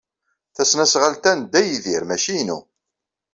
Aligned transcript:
Tasnasɣalt-a 0.55 1.31
n 1.33 1.39
Dda 1.43 1.61
Yidir, 1.63 2.03
maci 2.05 2.33
inu. 2.41 2.59